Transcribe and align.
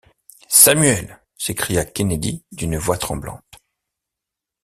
Samuel! 0.49 1.21
s’écria 1.37 1.85
Kennedy 1.85 2.43
d’une 2.51 2.75
voix 2.75 2.97
tremblante. 2.97 3.45